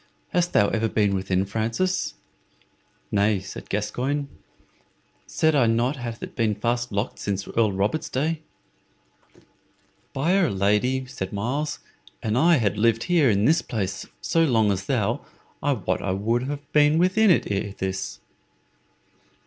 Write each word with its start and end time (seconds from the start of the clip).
Hast 0.29 0.55
ever 0.57 0.87
been 0.89 1.13
within, 1.13 1.45
Francis?" 1.45 2.15
"Nay," 3.11 3.39
said 3.39 3.69
Gascoyne; 3.69 4.29
"said 5.27 5.53
I 5.53 5.67
not 5.67 5.97
it 5.97 5.99
hath 5.99 6.35
been 6.35 6.55
fast 6.55 6.91
locked 6.91 7.19
since 7.19 7.47
Earl 7.47 7.71
Robert's 7.71 8.09
day?" 8.09 8.41
"By'r 10.15 10.49
Lady," 10.49 11.05
said 11.05 11.31
Myles, 11.31 11.77
"an 12.23 12.35
I 12.35 12.55
had 12.57 12.79
lived 12.79 13.03
here 13.03 13.29
in 13.29 13.45
this 13.45 13.61
place 13.61 14.07
so 14.21 14.43
long 14.43 14.71
as 14.71 14.87
thou, 14.87 15.23
I 15.61 15.73
wot 15.73 16.01
I 16.01 16.13
would 16.13 16.47
have 16.49 16.71
been 16.73 16.97
within 16.97 17.29
it 17.29 17.51
ere 17.51 17.75
this." 17.77 18.21